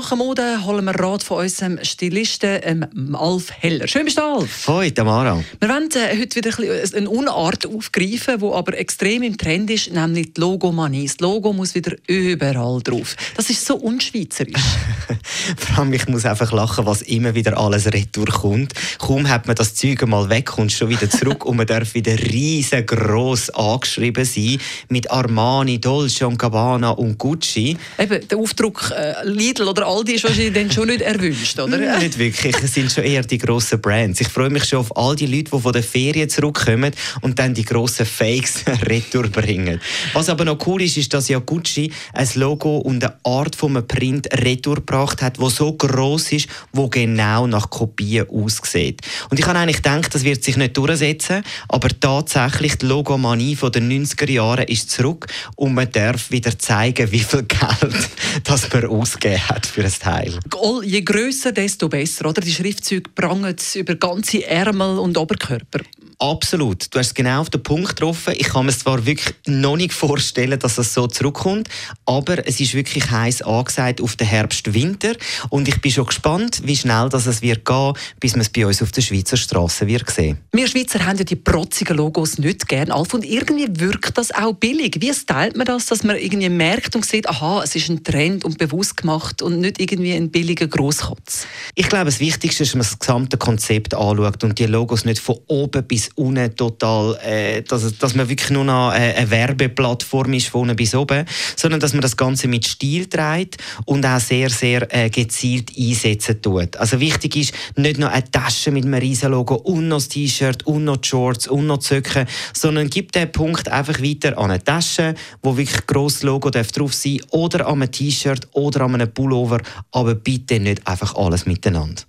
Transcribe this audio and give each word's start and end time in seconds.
Sachen 0.00 0.18
Mode 0.18 0.64
holen 0.64 0.84
wir 0.84 0.94
Rat 0.94 1.24
von 1.24 1.38
unserem 1.38 1.82
Stilisten 1.82 2.60
ähm, 2.62 3.16
Alf 3.16 3.50
Heller. 3.50 3.88
Schön 3.88 4.04
bist 4.04 4.16
du, 4.16 4.22
Alf. 4.22 4.68
Hoi, 4.68 4.92
Tamara. 4.92 5.42
Wir 5.58 5.68
wollen 5.68 5.88
äh, 5.90 6.16
heute 6.20 6.36
wieder 6.36 6.50
ein 6.50 6.80
bisschen 6.80 6.98
eine 6.98 7.10
Unart 7.10 7.66
aufgreifen, 7.66 8.38
die 8.38 8.46
aber 8.46 8.78
extrem 8.78 9.24
im 9.24 9.36
Trend 9.36 9.68
ist, 9.70 9.92
nämlich 9.92 10.34
die 10.34 10.40
Logomanie. 10.40 11.04
Das 11.04 11.18
Logo 11.18 11.52
muss 11.52 11.74
wieder 11.74 11.96
überall 12.06 12.80
drauf. 12.80 13.16
Das 13.36 13.50
ist 13.50 13.66
so 13.66 13.74
unschweizerisch. 13.74 14.62
Vor 15.56 15.78
allem, 15.78 15.92
ich 15.92 16.06
muss 16.06 16.24
einfach 16.24 16.52
lachen, 16.52 16.86
was 16.86 17.02
immer 17.02 17.34
wieder 17.34 17.58
alles 17.58 17.86
retour 17.86 18.26
kommt. 18.26 18.74
Kaum 18.98 19.28
hat 19.28 19.48
man 19.48 19.56
das 19.56 19.74
Zeug 19.74 20.06
mal 20.06 20.28
weg, 20.28 20.46
kommt 20.46 20.70
schon 20.70 20.90
wieder 20.90 21.10
zurück 21.10 21.44
und 21.44 21.56
man 21.56 21.66
darf 21.66 21.94
wieder 21.94 22.16
riesengroß 22.16 23.50
angeschrieben 23.50 24.24
sein 24.24 24.58
mit 24.90 25.10
Armani, 25.10 25.80
Dolce 25.80 26.28
Gabbana 26.38 26.90
und 26.90 27.18
Gucci. 27.18 27.76
Eben, 27.98 28.28
der 28.28 28.38
Aufdruck 28.38 28.92
äh, 28.96 29.26
Lidl 29.26 29.66
oder 29.66 29.87
Aldi 29.88 30.16
ist 30.16 30.24
wahrscheinlich 30.24 30.52
dann 30.52 30.70
schon 30.70 30.88
nicht 30.88 31.00
erwünscht, 31.00 31.58
oder? 31.58 31.78
Nicht 31.98 32.18
wirklich. 32.18 32.54
Es 32.62 32.74
sind 32.74 32.92
schon 32.92 33.04
eher 33.04 33.22
die 33.22 33.38
grossen 33.38 33.80
Brands. 33.80 34.20
Ich 34.20 34.28
freue 34.28 34.50
mich 34.50 34.66
schon 34.66 34.80
auf 34.80 34.94
all 34.94 35.16
die 35.16 35.24
Leute, 35.24 35.50
die 35.50 35.60
von 35.60 35.72
der 35.72 35.82
Ferien 35.82 36.28
zurückkommen 36.28 36.92
und 37.22 37.38
dann 37.38 37.54
die 37.54 37.64
grossen 37.64 38.04
Fakes 38.04 38.64
retour 38.82 39.28
bringen. 39.28 39.80
Was 40.12 40.28
aber 40.28 40.44
noch 40.44 40.58
cool 40.66 40.82
ist, 40.82 40.98
ist, 40.98 41.14
dass 41.14 41.28
ja 41.28 41.38
Gucci 41.38 41.90
ein 42.12 42.28
Logo 42.34 42.76
und 42.76 43.02
eine 43.02 43.14
Art 43.24 43.56
von 43.56 43.78
einem 43.78 43.88
Print 43.88 44.28
retour 44.44 44.74
gebracht 44.74 45.22
hat, 45.22 45.38
wo 45.38 45.48
so 45.48 45.72
groß 45.72 46.32
ist, 46.32 46.48
wo 46.74 46.88
genau 46.88 47.46
nach 47.46 47.70
Kopien 47.70 48.28
aussieht. 48.28 49.00
Und 49.30 49.40
ich 49.40 49.46
habe 49.46 49.58
eigentlich 49.58 49.76
gedacht, 49.76 50.14
das 50.14 50.22
wird 50.22 50.44
sich 50.44 50.58
nicht 50.58 50.76
durchsetzen, 50.76 51.42
aber 51.66 51.88
tatsächlich 51.98 52.76
die 52.76 52.84
Logomanie 52.84 53.56
von 53.56 53.72
den 53.72 53.90
90er 53.90 54.30
Jahren 54.30 54.66
ist 54.66 54.90
zurück 54.90 55.28
und 55.56 55.72
man 55.72 55.90
darf 55.90 56.30
wieder 56.30 56.58
zeigen, 56.58 57.10
wie 57.10 57.20
viel 57.20 57.42
Geld 57.48 58.08
das 58.44 58.70
man 58.70 58.84
ausgegeben 58.84 59.48
hat 59.48 59.77
für 59.78 59.84
ein 59.84 59.92
Teil. 59.92 60.38
Je 60.82 61.02
grösser, 61.02 61.52
desto 61.52 61.88
besser, 61.88 62.26
oder? 62.26 62.40
Die 62.40 62.52
Schriftzüge 62.52 63.10
prangen 63.14 63.54
über 63.74 63.94
ganze 63.94 64.44
Ärmel 64.44 64.98
und 64.98 65.16
Oberkörper. 65.16 65.80
Absolut. 66.20 66.92
Du 66.92 66.98
hast 66.98 67.08
es 67.08 67.14
genau 67.14 67.42
auf 67.42 67.50
den 67.50 67.62
Punkt 67.62 67.90
getroffen. 67.90 68.34
Ich 68.36 68.48
kann 68.48 68.66
mir 68.66 68.72
zwar 68.72 69.06
wirklich 69.06 69.36
noch 69.46 69.76
nicht 69.76 69.92
vorstellen, 69.92 70.58
dass 70.58 70.76
es 70.76 70.92
so 70.92 71.06
zurückkommt, 71.06 71.68
aber 72.06 72.44
es 72.44 72.58
ist 72.58 72.74
wirklich 72.74 73.08
heiß 73.08 73.42
angesagt 73.42 74.00
auf 74.00 74.16
den 74.16 74.26
Herbst-Winter 74.26 75.14
und 75.50 75.68
ich 75.68 75.80
bin 75.80 75.92
schon 75.92 76.06
gespannt, 76.06 76.62
wie 76.64 76.76
schnell 76.76 77.08
das 77.08 77.26
es 77.26 77.40
wird 77.40 77.64
gehen, 77.64 77.92
bis 78.18 78.32
man 78.32 78.40
es 78.40 78.48
bei 78.48 78.66
uns 78.66 78.82
auf 78.82 78.90
der 78.90 79.02
Schweizer 79.02 79.36
Straße 79.36 79.86
wird 79.86 80.10
sehen. 80.10 80.38
Wir 80.50 80.66
Schweizer 80.66 81.06
haben 81.06 81.18
ja 81.18 81.24
die 81.24 81.36
protzigen 81.36 81.96
Logos 81.96 82.38
nicht 82.38 82.66
gern, 82.66 82.90
Alf, 82.90 83.14
und 83.14 83.24
irgendwie 83.24 83.68
wirkt 83.78 84.18
das 84.18 84.32
auch 84.32 84.54
billig. 84.54 84.96
Wie 84.98 85.14
stylt 85.14 85.56
man 85.56 85.66
das, 85.66 85.86
dass 85.86 86.02
man 86.02 86.16
irgendwie 86.16 86.48
merkt 86.48 86.96
und 86.96 87.06
sieht, 87.06 87.28
aha, 87.28 87.62
es 87.62 87.76
ist 87.76 87.90
ein 87.90 88.02
Trend 88.02 88.44
und 88.44 88.58
bewusst 88.58 88.96
gemacht 88.96 89.40
und 89.40 89.60
nicht 89.60 89.80
irgendwie 89.80 90.14
ein 90.14 90.32
billiger 90.32 90.66
Grosskotz? 90.66 91.46
Ich 91.76 91.88
glaube, 91.88 92.06
das 92.06 92.18
Wichtigste 92.18 92.64
ist, 92.64 92.70
dass 92.70 92.74
man 92.74 92.82
das 92.82 92.98
gesamte 92.98 93.36
Konzept 93.36 93.94
anschaut 93.94 94.42
und 94.42 94.58
die 94.58 94.66
Logos 94.66 95.04
nicht 95.04 95.20
von 95.20 95.36
oben 95.46 95.86
bis 95.86 96.07
unten 96.16 96.54
total, 96.56 97.18
äh, 97.24 97.62
dass, 97.62 97.96
dass 97.98 98.14
man 98.14 98.28
wirklich 98.28 98.50
nur 98.50 98.64
noch 98.64 98.92
äh, 98.92 99.14
eine 99.14 99.30
Werbeplattform 99.30 100.32
ist 100.34 100.48
von 100.48 100.62
unten 100.62 100.76
bis 100.76 100.94
oben, 100.94 101.24
sondern 101.56 101.80
dass 101.80 101.92
man 101.92 102.02
das 102.02 102.16
Ganze 102.16 102.48
mit 102.48 102.66
Stil 102.66 103.06
trägt 103.06 103.56
und 103.84 104.04
auch 104.04 104.20
sehr, 104.20 104.50
sehr 104.50 104.86
äh, 104.94 105.10
gezielt 105.10 105.72
einsetzen 105.78 106.40
tut. 106.42 106.76
Also 106.76 107.00
wichtig 107.00 107.36
ist, 107.36 107.54
nicht 107.76 107.98
nur 107.98 108.10
eine 108.10 108.30
Tasche 108.30 108.70
mit 108.70 108.84
einem 108.84 108.94
riesen 108.94 109.30
Logo 109.30 109.54
und 109.54 109.88
noch 109.88 109.98
das 109.98 110.08
T-Shirt 110.08 110.66
und 110.66 110.84
noch 110.84 110.98
die 110.98 111.08
Shorts 111.08 111.48
und 111.48 111.66
noch 111.66 111.82
Socken, 111.82 112.26
sondern 112.52 112.88
gibt 112.88 113.14
den 113.14 113.30
Punkt 113.32 113.68
einfach 113.68 114.00
weiter 114.00 114.38
an 114.38 114.50
eine 114.50 114.62
Tasche, 114.62 115.14
wo 115.42 115.56
wirklich 115.56 115.86
grosses 115.86 116.22
Logo 116.22 116.50
drauf 116.50 116.94
sein 116.94 117.18
darf, 117.18 117.26
oder 117.30 117.66
an 117.66 117.82
einem 117.82 117.90
T-Shirt 117.90 118.48
oder 118.52 118.82
an 118.82 118.94
einem 118.94 119.12
Pullover, 119.12 119.60
aber 119.92 120.14
bitte 120.14 120.60
nicht 120.60 120.86
einfach 120.86 121.14
alles 121.16 121.46
miteinander. 121.46 122.02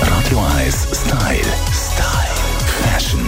Radio 0.00 0.38
1 0.56 0.74
Style. 0.92 1.42
Style. 1.72 2.28
Fashion. 2.82 3.27